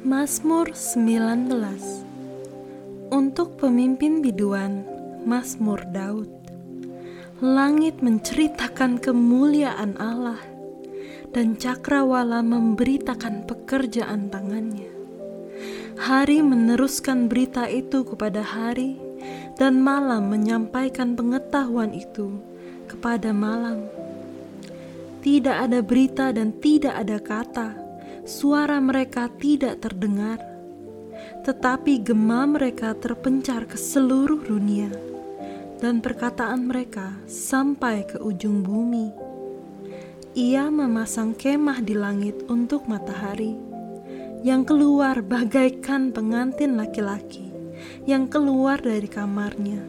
[0.00, 1.52] Mazmur 19
[3.12, 4.80] Untuk pemimpin biduan
[5.28, 6.32] Mazmur Daud
[7.44, 10.40] Langit menceritakan kemuliaan Allah
[11.36, 14.88] dan cakrawala memberitakan pekerjaan tangannya.
[16.00, 18.96] Hari meneruskan berita itu kepada hari
[19.60, 22.40] dan malam menyampaikan pengetahuan itu
[22.88, 23.84] kepada malam.
[25.20, 27.89] Tidak ada berita dan tidak ada kata,
[28.30, 30.38] suara mereka tidak terdengar,
[31.42, 34.86] tetapi gema mereka terpencar ke seluruh dunia
[35.82, 39.10] dan perkataan mereka sampai ke ujung bumi.
[40.38, 43.58] Ia memasang kemah di langit untuk matahari,
[44.46, 47.50] yang keluar bagaikan pengantin laki-laki,
[48.06, 49.82] yang keluar dari kamarnya,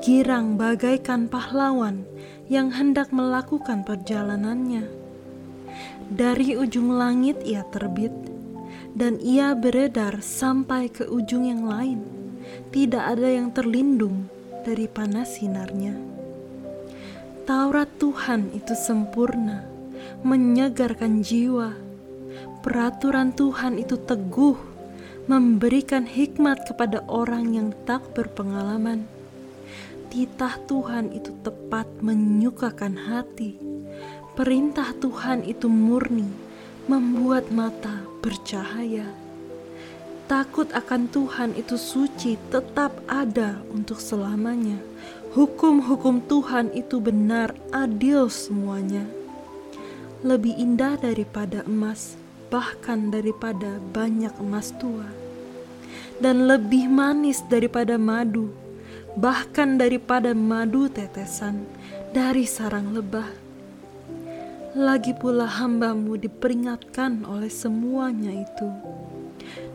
[0.00, 2.08] girang bagaikan pahlawan
[2.48, 5.01] yang hendak melakukan perjalanannya.
[6.12, 8.12] Dari ujung langit ia terbit,
[8.92, 12.04] dan ia beredar sampai ke ujung yang lain.
[12.68, 14.28] Tidak ada yang terlindung
[14.64, 15.96] dari panas sinarnya.
[17.42, 19.66] Taurat Tuhan itu sempurna,
[20.22, 21.74] menyegarkan jiwa.
[22.62, 24.54] Peraturan Tuhan itu teguh,
[25.26, 29.21] memberikan hikmat kepada orang yang tak berpengalaman.
[30.12, 33.56] Titah Tuhan itu tepat menyukakan hati.
[34.36, 36.28] Perintah Tuhan itu murni,
[36.84, 39.08] membuat mata bercahaya
[40.32, 44.80] takut akan Tuhan itu suci tetap ada untuk selamanya.
[45.36, 49.04] Hukum-hukum Tuhan itu benar, adil semuanya.
[50.24, 52.16] Lebih indah daripada emas,
[52.48, 55.04] bahkan daripada banyak emas tua.
[56.16, 58.56] Dan lebih manis daripada madu,
[59.18, 61.68] bahkan daripada madu tetesan
[62.16, 63.28] dari sarang lebah.
[64.72, 68.68] Lagi pula hambamu diperingatkan oleh semuanya itu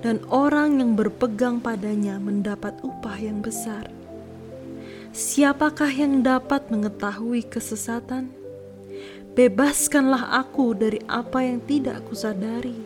[0.01, 3.93] dan orang yang berpegang padanya mendapat upah yang besar.
[5.13, 8.33] Siapakah yang dapat mengetahui kesesatan?
[9.37, 12.77] Bebaskanlah aku dari apa yang tidak kusadari.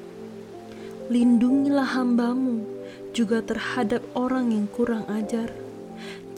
[1.08, 2.68] Lindungilah hambamu
[3.16, 5.71] juga terhadap orang yang kurang ajar.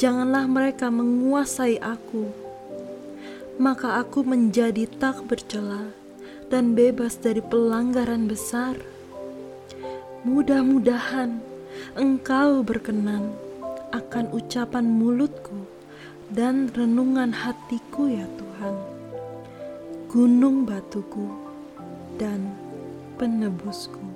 [0.03, 2.28] Janganlah mereka menguasai aku.
[3.56, 5.96] Maka aku menjadi tak bercela
[6.52, 8.75] dan bebas dari pelanggaran besar
[10.24, 11.44] Mudah-mudahan
[12.00, 13.36] engkau berkenan
[13.92, 15.68] akan ucapan mulutku
[16.31, 18.75] dan renungan hatiku ya Tuhan.
[20.08, 21.28] Gunung batuku
[22.16, 22.56] dan
[23.19, 24.12] penebusku.